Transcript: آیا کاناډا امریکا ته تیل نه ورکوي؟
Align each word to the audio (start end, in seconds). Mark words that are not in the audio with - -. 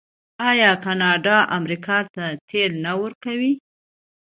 آیا 0.49 0.71
کاناډا 0.83 1.37
امریکا 1.57 1.97
ته 2.13 2.23
تیل 2.49 2.71
نه 2.85 2.93
ورکوي؟ 3.01 3.53